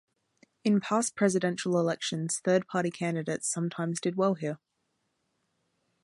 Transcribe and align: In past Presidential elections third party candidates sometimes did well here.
In 0.63 0.79
past 0.79 1.13
Presidential 1.15 1.77
elections 1.79 2.39
third 2.43 2.65
party 2.65 2.89
candidates 2.89 3.47
sometimes 3.47 4.01
did 4.01 4.15
well 4.15 4.33
here. 4.33 4.57